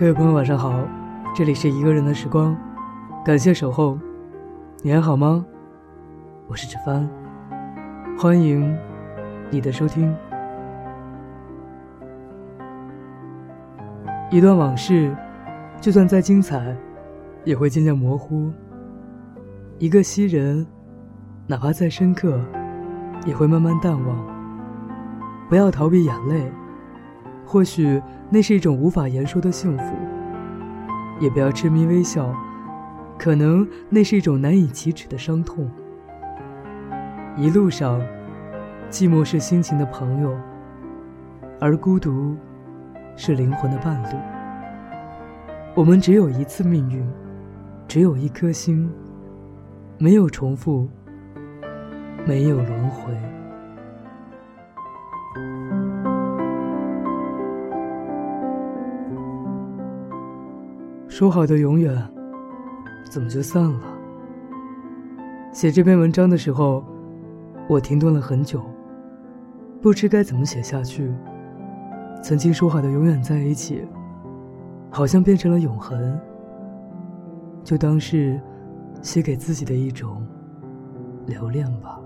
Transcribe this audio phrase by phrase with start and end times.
[0.00, 0.72] 各位朋友，晚上好，
[1.36, 2.56] 这里是一个人的时光，
[3.22, 3.98] 感谢守候，
[4.82, 5.44] 你还好吗？
[6.48, 7.06] 我是志帆，
[8.18, 8.74] 欢迎
[9.50, 10.10] 你的收听。
[14.30, 15.14] 一段往事，
[15.82, 16.74] 就算再精彩，
[17.44, 18.50] 也会渐渐模糊；
[19.76, 20.66] 一个昔人，
[21.46, 22.40] 哪怕再深刻，
[23.26, 24.16] 也会慢慢淡忘。
[25.50, 26.50] 不要逃避眼泪。
[27.50, 29.96] 或许那是一种无法言说的幸福，
[31.18, 32.32] 也不要痴迷微笑，
[33.18, 35.68] 可能那是一种难以启齿的伤痛。
[37.36, 38.00] 一路上，
[38.88, 40.32] 寂寞是心情的朋友，
[41.58, 42.36] 而孤独
[43.16, 44.16] 是灵魂的伴侣。
[45.74, 47.04] 我们只有一次命运，
[47.88, 48.88] 只有一颗心，
[49.98, 50.88] 没有重复，
[52.24, 53.12] 没有轮回。
[61.20, 61.94] 说好的永远，
[63.10, 63.80] 怎么就散了？
[65.52, 66.82] 写这篇文章的时候，
[67.68, 68.62] 我停顿了很久，
[69.82, 71.12] 不知该怎么写下去。
[72.22, 73.86] 曾经说好的永远在一起，
[74.88, 76.18] 好像变成了永恒，
[77.62, 78.40] 就当是
[79.02, 80.26] 写给自己的一种
[81.26, 82.00] 留恋吧。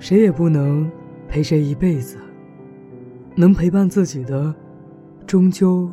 [0.00, 0.90] 谁也不能
[1.28, 2.18] 陪谁一辈子，
[3.36, 4.52] 能陪伴自己的。
[5.26, 5.90] 终究，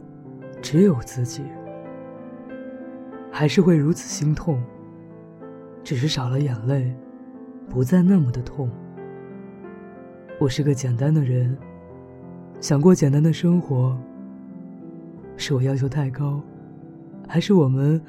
[0.61, 1.41] 只有自己，
[3.31, 4.61] 还是会如此心痛。
[5.83, 6.95] 只是少了眼泪，
[7.67, 8.69] 不再那么的痛。
[10.39, 11.57] 我是个简单的人，
[12.61, 13.97] 想过简单的生活。
[15.35, 16.39] 是我要求太高，
[17.27, 17.99] 还是我们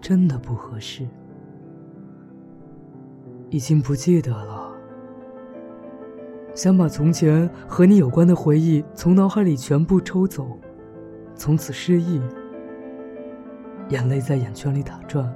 [0.00, 1.06] 真的不合适？
[3.50, 4.65] 已经不记得了。
[6.56, 10.58] 想把从前和你有关的回忆从脑海里全部抽走，
[11.34, 12.18] 从此失忆。
[13.90, 15.30] 眼泪在眼圈里打转，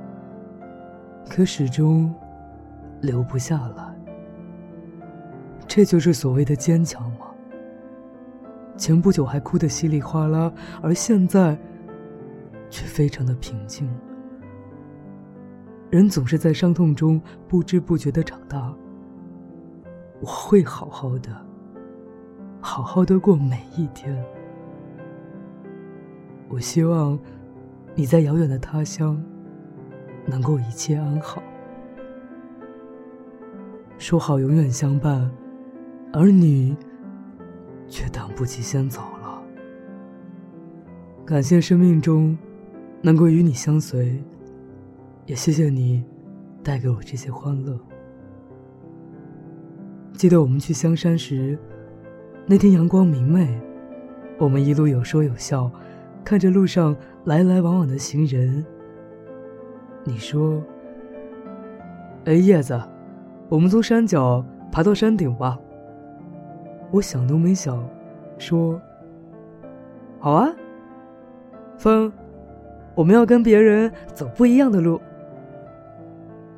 [1.28, 2.12] 可始终
[3.02, 3.94] 流不下来。
[5.68, 7.26] 这就是所谓的坚强吗？
[8.78, 10.50] 前不久还哭得稀里哗啦，
[10.80, 11.54] 而现在
[12.70, 13.86] 却非常的平静。
[15.90, 18.74] 人总是在伤痛中不知不觉的长大。
[20.20, 21.30] 我会好好的，
[22.60, 24.22] 好好的过每一天。
[26.48, 27.18] 我希望
[27.94, 29.22] 你在遥远的他乡
[30.26, 31.42] 能够一切安好。
[33.96, 35.30] 说好永远相伴，
[36.12, 36.76] 而你
[37.88, 39.42] 却等不及先走了。
[41.24, 42.36] 感谢生命中
[43.00, 44.22] 能够与你相随，
[45.24, 46.04] 也谢谢你
[46.62, 47.78] 带给我这些欢乐。
[50.20, 51.58] 记得我们去香山时，
[52.44, 53.58] 那天阳光明媚，
[54.36, 55.70] 我们一路有说有笑，
[56.22, 56.94] 看着路上
[57.24, 58.62] 来来往往的行人。
[60.04, 60.62] 你说
[62.26, 62.78] ：“哎，叶子，
[63.48, 65.58] 我们从山脚爬到山顶吧。”
[66.92, 67.82] 我想都没想，
[68.36, 68.78] 说
[70.20, 70.52] ：“好啊。”
[71.80, 72.12] 风，
[72.94, 75.00] 我们要跟别人走不一样的路。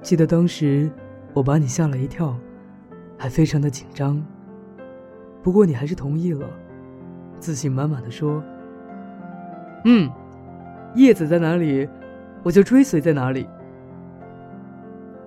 [0.00, 0.90] 记得当时
[1.32, 2.36] 我把你吓了一跳。
[3.22, 4.20] 还非常的紧张，
[5.44, 6.44] 不过你还是同意了，
[7.38, 8.42] 自信满满的说
[9.86, 10.10] ：“嗯，
[10.96, 11.88] 叶子在哪里，
[12.42, 13.48] 我就追随在哪里。”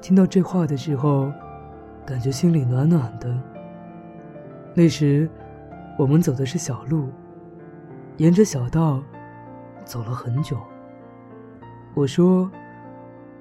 [0.01, 1.31] 听到这话的时候，
[2.05, 3.33] 感觉心里暖暖的。
[4.73, 5.29] 那时，
[5.97, 7.07] 我们走的是小路，
[8.17, 9.01] 沿着小道
[9.85, 10.57] 走了很久。
[11.93, 12.51] 我说：“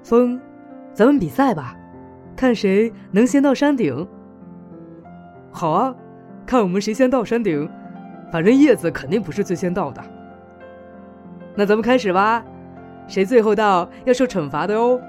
[0.01, 0.39] 风，
[0.93, 1.77] 咱们比赛吧，
[2.37, 4.07] 看谁能先到山顶。”
[5.55, 5.95] 好啊，
[6.45, 7.69] 看我们谁先到山顶，
[8.29, 10.03] 反正叶子肯定不是最先到的。
[11.55, 12.43] 那咱们开始吧，
[13.07, 14.99] 谁最后到要受惩罚的哦。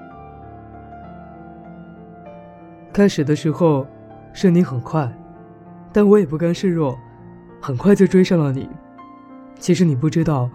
[2.93, 3.85] 开始的时候，
[4.31, 5.11] 是你很快，
[5.91, 6.97] 但我也不甘示弱，
[7.61, 8.69] 很快就追上了你。
[9.59, 10.49] 其实你不知道，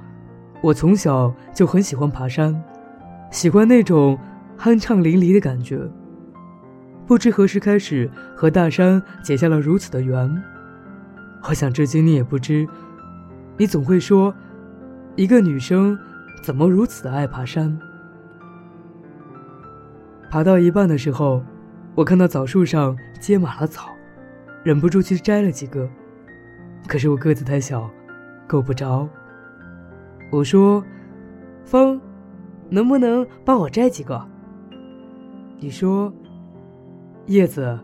[0.63, 2.59] 我从小就很喜欢爬山，
[3.31, 4.19] 喜欢那种
[4.59, 5.87] 酣畅淋漓的感觉。
[7.07, 10.43] 不知何时开始和大山结下了如此的缘，
[11.49, 12.67] 我想至今你也不知。
[13.59, 14.35] 你总会说，
[15.17, 15.99] 一个女生
[16.43, 17.77] 怎么如此的爱爬山？
[20.31, 21.45] 爬到一半的时候，
[21.95, 23.83] 我看到枣树上结满了枣，
[24.63, 25.87] 忍不住去摘了几个，
[26.87, 27.91] 可是我个子太小，
[28.47, 29.07] 够不着。
[30.31, 30.83] 我说
[31.67, 32.01] ：“风，
[32.71, 34.25] 能不能帮我摘几个？”
[35.59, 36.11] 你说。
[37.27, 37.79] 叶子，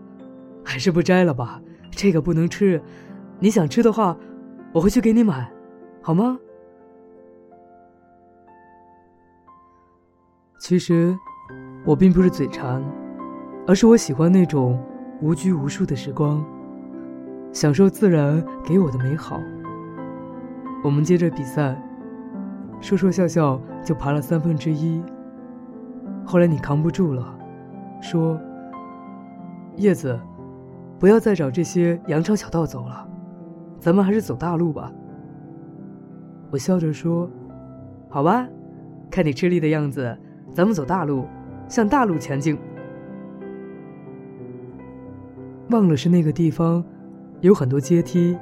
[0.65, 2.81] 还是不摘了吧，这个不能吃。
[3.39, 4.17] 你想吃的话，
[4.73, 5.51] 我会去给你买。
[6.03, 6.39] 好吗？
[10.59, 11.17] 其实，
[11.85, 12.83] 我并不是嘴馋，
[13.67, 14.83] 而是我喜欢那种
[15.21, 16.45] 无拘无束的时光，
[17.53, 19.41] 享受自然给我的美好。
[20.83, 21.81] 我们接着比赛，
[22.81, 25.03] 说说笑笑就爬了三分之一。
[26.25, 27.39] 后来你扛不住了，
[28.01, 28.39] 说
[29.79, 30.19] ：“叶子，
[30.99, 33.09] 不要再找这些羊肠小道走了，
[33.81, 34.93] 咱们还是走大路吧。”
[36.51, 37.31] 我笑着说
[38.09, 38.47] ：“好吧，
[39.11, 40.17] 看你吃力的样子。”
[40.51, 41.27] 咱们走大路，
[41.69, 42.59] 向大路前进。
[45.71, 46.83] 忘了是那个地方，
[47.43, 48.37] 有很多阶梯。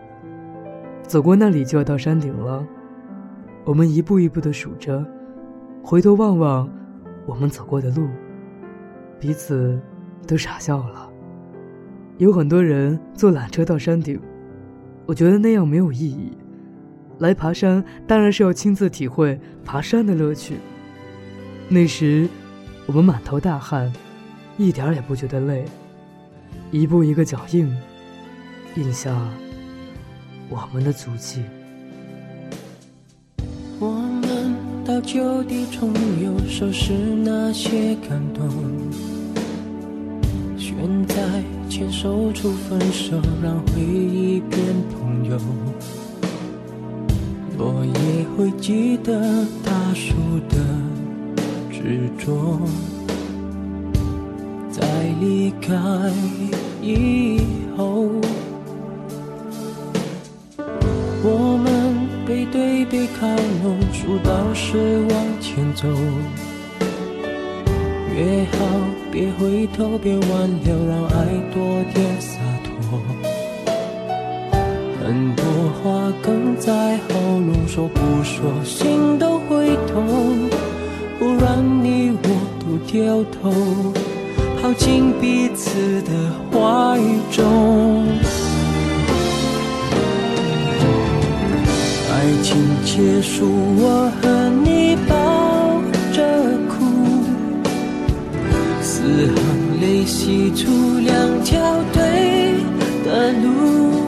[1.03, 2.65] 走过那里就要到山顶了。
[3.65, 5.05] 我们一步一步的数着，
[5.83, 6.69] 回头望望
[7.27, 8.09] 我们走过的路，
[9.19, 9.79] 彼此
[10.27, 11.06] 都傻笑了。
[12.19, 14.19] 有很多人坐缆车到山顶，
[15.05, 16.33] 我觉得那样没有意义。
[17.19, 20.57] 来爬山当然是要亲自体会爬山的乐趣。
[21.69, 22.29] 那时，
[22.87, 23.93] 我们满头大汗，
[24.57, 25.65] 一点也不觉得累。
[26.71, 27.71] 一步一个脚印，
[28.77, 29.15] 印下
[30.49, 31.43] 我们的足迹。
[33.79, 34.55] 我们
[34.85, 35.93] 到旧地重
[36.23, 38.49] 游，收拾那些感动。
[40.57, 40.75] 现
[41.07, 44.61] 在牵手处分手，让回忆变
[44.91, 45.39] 朋友。
[47.59, 50.15] 落叶会记得大树
[50.49, 50.57] 的。
[51.71, 52.59] 执着，
[54.73, 54.83] 在
[55.21, 55.75] 离开
[56.83, 57.41] 以
[57.77, 58.09] 后，
[61.23, 61.95] 我们
[62.27, 63.27] 背对背靠
[63.62, 64.77] 拢，数到十
[65.11, 65.87] 往前走。
[68.17, 68.65] 约好
[69.13, 72.99] 别回头，别挽留，让爱多点洒脱。
[75.05, 75.45] 很多
[75.83, 80.49] 话哽在喉咙，说不说，心都会痛。
[81.19, 82.29] 不然你我
[82.59, 83.53] 都掉头，
[84.62, 86.11] 跑进彼此的
[86.51, 86.99] 怀
[87.31, 88.07] 中。
[92.11, 93.47] 爱情结束，
[93.77, 94.25] 我和
[100.06, 101.61] 洗出两条
[101.93, 102.55] 对
[103.05, 104.06] 的路。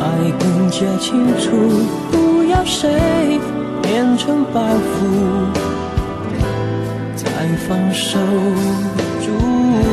[0.00, 0.04] 爱
[0.40, 1.44] 更加清楚，
[2.10, 3.38] 不要谁。
[3.82, 4.96] 变成包袱，
[7.14, 7.26] 再
[7.68, 8.18] 放手
[9.20, 9.26] 祝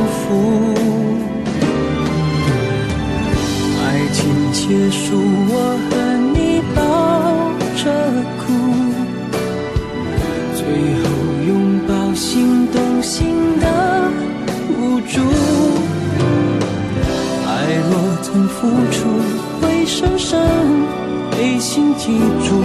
[0.10, 0.19] 福。
[3.84, 4.19] 爱情
[4.54, 5.19] 结束，
[5.50, 5.54] 我
[5.89, 5.92] 和
[6.34, 6.80] 你抱
[7.84, 7.84] 着
[8.39, 8.50] 哭，
[18.31, 19.10] 曾付出，
[19.60, 20.39] 会深深
[21.31, 22.63] 被心记住。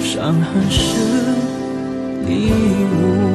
[0.00, 0.98] 伤痕是
[2.26, 3.32] 礼物。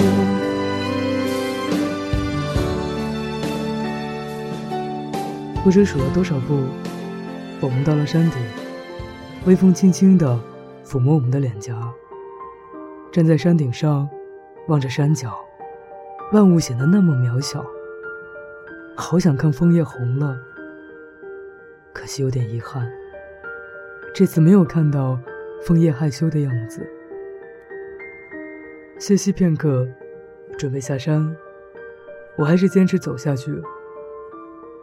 [5.63, 6.59] 不知数了多少步，
[7.61, 8.41] 我们到了山顶。
[9.45, 10.37] 微风轻轻的
[10.85, 11.73] 抚摸我们的脸颊。
[13.13, 14.09] 站在山顶上，
[14.67, 15.33] 望着山脚，
[16.33, 17.63] 万物显得那么渺小。
[18.95, 20.37] 好想看枫叶红了，
[21.93, 22.89] 可惜有点遗憾，
[24.13, 25.19] 这次没有看到。
[25.63, 26.81] 枫叶害羞的样子，
[28.97, 29.87] 歇息片刻，
[30.57, 31.35] 准备下山。
[32.35, 33.61] 我还是坚持走下去。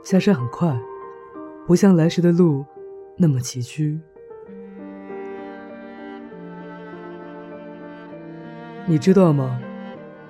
[0.04, 0.78] 下山很快，
[1.66, 2.64] 不像来时的路
[3.16, 3.98] 那么崎岖。
[8.86, 9.58] 你知道吗？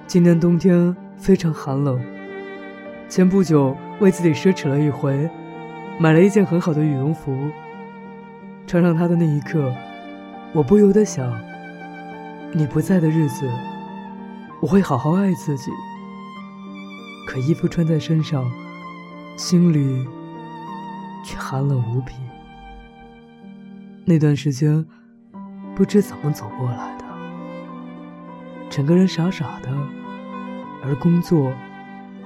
[0.06, 2.17] 今年冬天非常寒冷。
[3.08, 5.28] 前不久为自己奢侈了一回，
[5.98, 7.50] 买了一件很好的羽绒服。
[8.66, 9.74] 穿上它的那一刻。
[10.52, 11.38] 我不由得想，
[12.52, 13.46] 你不在的日子，
[14.60, 15.70] 我会好好爱自己。
[17.26, 18.50] 可衣服穿在身上，
[19.36, 20.06] 心里
[21.22, 22.14] 却寒冷无比。
[24.06, 24.84] 那段时间，
[25.74, 27.04] 不知怎么走过来的，
[28.70, 29.70] 整个人傻傻的，
[30.82, 31.52] 而工作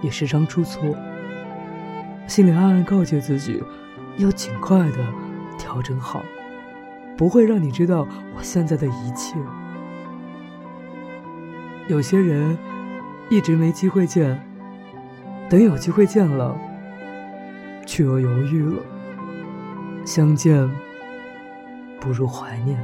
[0.02, 0.94] 也时常出错。
[2.26, 3.62] 心里暗暗告诫自己，
[4.18, 4.99] 要尽快的
[5.59, 6.23] 调整好。
[7.16, 8.06] 不会让你知道
[8.37, 9.37] 我现在的一切。
[11.88, 12.56] 有些人
[13.28, 14.40] 一直没机会见，
[15.49, 16.56] 等有机会见了，
[17.87, 18.82] 却又犹豫了。
[20.04, 20.68] 相见
[22.00, 22.82] 不如怀念。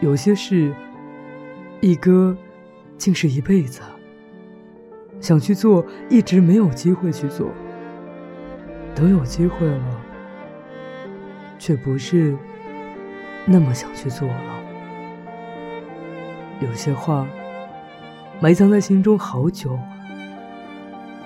[0.00, 0.72] 有些事
[1.80, 2.36] 一搁
[2.96, 3.82] 竟是一辈子。
[5.20, 7.50] 想去做，一直没有机会去做。
[8.94, 10.04] 等有机会了。
[11.60, 12.36] 却不是
[13.44, 14.62] 那么想去做了。
[16.60, 17.26] 有些话
[18.40, 19.76] 埋藏在心中好久，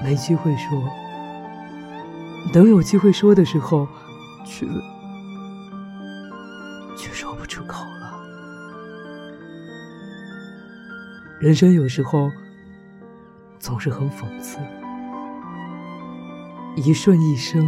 [0.03, 0.83] 没机会说。
[2.51, 3.87] 等有机会说的时候，
[4.47, 4.67] 却
[6.97, 8.19] 却说不出口了。
[11.39, 12.33] 人生有时候
[13.63, 14.59] 总是很讽刺，
[16.75, 17.65] 一瞬一生，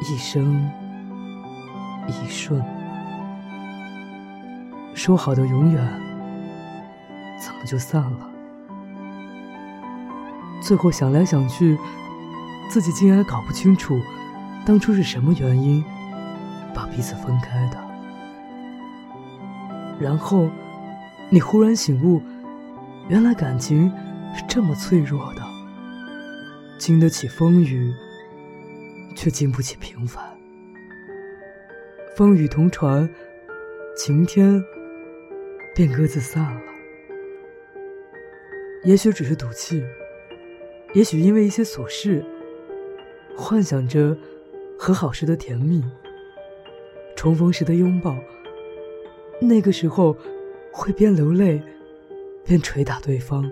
[0.00, 0.68] 一生
[2.08, 2.60] 一瞬，
[4.92, 5.88] 说好的永远，
[7.40, 8.28] 怎么就散了？
[10.60, 11.78] 最后想来想去。
[12.70, 14.00] 自己竟然搞不清楚，
[14.64, 15.84] 当初是什么原因
[16.74, 17.78] 把彼此分开的。
[20.00, 20.48] 然后，
[21.30, 22.20] 你忽然醒悟，
[23.06, 23.92] 原来感情
[24.34, 25.42] 是这么脆弱的，
[26.78, 27.92] 经得起风雨，
[29.14, 30.22] 却经不起平凡。
[32.16, 33.08] 风雨同船，
[33.96, 34.62] 晴天
[35.74, 36.60] 便各自散了。
[38.84, 39.82] 也许只是赌气，
[40.92, 42.24] 也许因为一些琐事。
[43.36, 44.16] 幻想着
[44.78, 45.82] 和好时的甜蜜，
[47.16, 48.16] 重逢时的拥抱。
[49.40, 50.16] 那个时候，
[50.72, 51.60] 会边流泪，
[52.44, 53.44] 边捶打对方，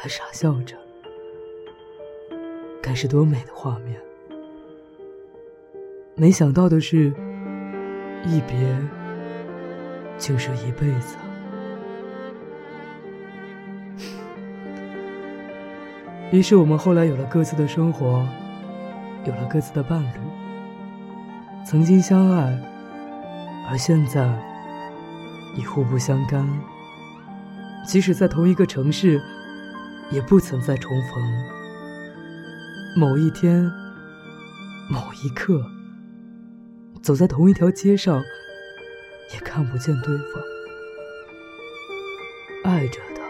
[0.00, 0.76] 还傻笑着，
[2.80, 4.00] 该是多美的画面。
[6.14, 7.12] 没想到的是，
[8.24, 8.56] 一别
[10.16, 11.16] 就是一辈子。
[16.30, 18.24] 于是我们后来有了各自的生活，
[19.24, 20.18] 有了各自的伴侣。
[21.66, 22.56] 曾经相爱，
[23.68, 24.32] 而现在
[25.56, 26.48] 已互不相干。
[27.84, 29.20] 即使在同一个城市，
[30.10, 31.22] 也不曾再重逢。
[32.96, 33.64] 某一天，
[34.90, 35.62] 某一刻，
[37.02, 38.22] 走在同一条街上，
[39.34, 40.42] 也看不见对方。
[42.64, 43.20] 爱着的，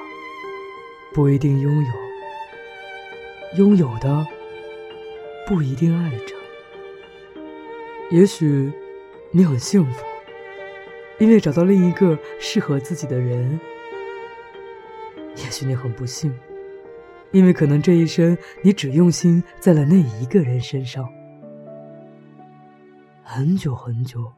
[1.12, 1.92] 不一定拥有。
[3.56, 4.26] 拥有的
[5.46, 6.34] 不一定爱着，
[8.10, 8.70] 也许
[9.30, 10.04] 你很幸福，
[11.18, 13.58] 因为找到另一个适合自己的人；
[15.36, 16.30] 也许你很不幸，
[17.32, 21.08] 因为可能这一生你只用心在了那一个人身上。
[23.22, 24.32] 很久很久，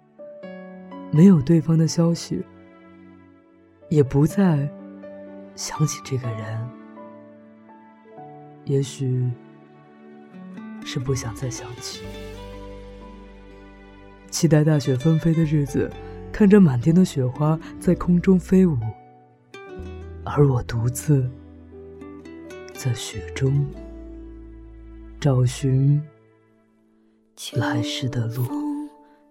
[1.13, 2.43] 没有对方的消息，
[3.89, 4.69] 也不再
[5.55, 6.69] 想起这个人。
[8.65, 9.31] 也许
[10.85, 12.03] 是不想再想起，
[14.29, 15.91] 期待大雪纷飞的日子，
[16.33, 18.77] 看着满天的雪花在空中飞舞，
[20.25, 21.29] 而我独自
[22.83, 23.67] 在雪中
[25.21, 26.01] 找寻
[27.53, 28.47] 来时的路。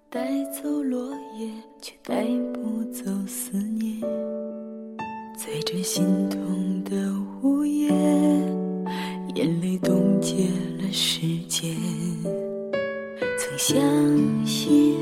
[0.08, 1.52] 带走落叶，
[1.82, 4.00] 却带不走思念，
[5.36, 7.90] 在这心痛的午夜。
[9.34, 11.76] 眼泪冻结了时间，
[13.40, 14.96] 曾相信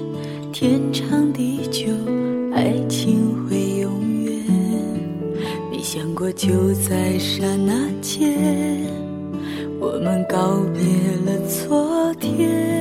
[0.53, 1.91] 天长地久，
[6.27, 8.83] 我就在刹那间，
[9.79, 10.83] 我们告别
[11.25, 12.76] 了昨天。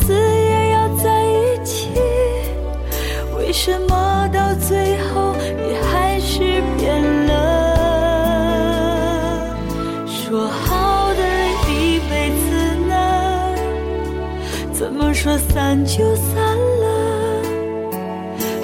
[0.00, 1.90] 死也要在一起。
[3.38, 5.34] 为什么到最后
[5.66, 7.32] 你还是变了？
[10.06, 11.20] 说好的
[11.70, 11.72] 一
[12.10, 12.44] 辈子
[12.88, 12.94] 呢。
[14.72, 16.34] 怎么说散就散
[16.80, 16.84] 了？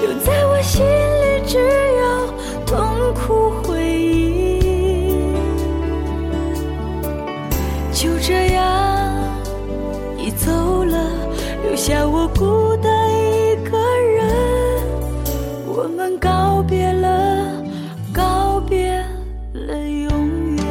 [0.01, 2.03] 留在我心里只有
[2.65, 2.71] 痛
[3.15, 4.61] 苦回忆。
[7.93, 8.52] 就这样，
[11.83, 14.25] 下我孤单一个人。
[15.67, 17.61] 我们告别了，
[18.13, 19.03] 告别
[19.51, 20.65] 了永远。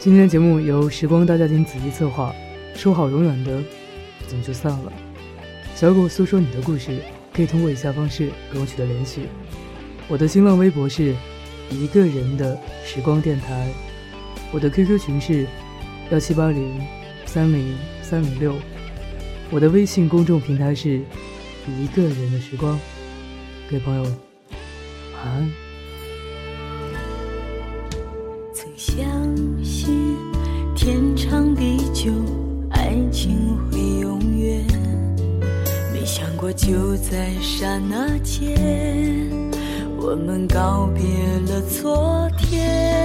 [0.00, 2.34] 今天的节目由时光大家庭子怡策划，
[2.74, 3.62] 说好永远的，
[4.26, 4.92] 怎么就散了？
[5.76, 6.98] 小狗诉说你的故事，
[7.32, 9.28] 可以通过以下方式跟我取得联系。
[10.08, 11.14] 我的新浪微博是
[11.70, 13.68] 一个人的时光电台，
[14.50, 15.46] 我的 QQ 群是
[16.10, 16.80] 幺七八零
[17.26, 18.54] 三零三零六，
[19.50, 21.02] 我的微信公众平台是
[21.66, 22.80] 一个人的时光，
[23.68, 25.52] 各位朋友，晚安。
[28.54, 29.04] 曾相
[29.62, 30.16] 信
[30.74, 32.10] 天长地久，
[32.70, 34.64] 爱情会永远，
[35.92, 38.56] 没想过就在刹那间，
[39.98, 41.02] 我们告别
[41.52, 42.96] 了昨天。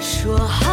[0.00, 0.65] 说好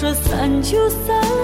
[0.00, 1.39] 说散就散？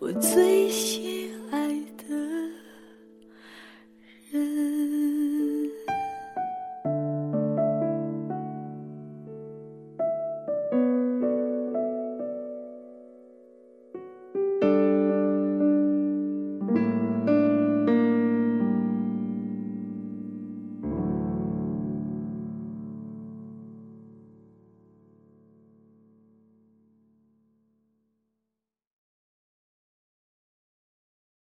[0.00, 1.17] 我最喜